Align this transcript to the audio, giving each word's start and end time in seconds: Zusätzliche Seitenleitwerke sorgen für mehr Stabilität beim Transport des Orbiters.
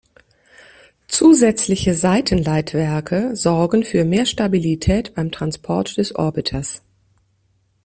Zusätzliche 1.07 1.93
Seitenleitwerke 1.93 3.35
sorgen 3.35 3.83
für 3.83 4.03
mehr 4.03 4.25
Stabilität 4.25 5.13
beim 5.13 5.31
Transport 5.31 5.95
des 5.97 6.15
Orbiters. 6.15 6.81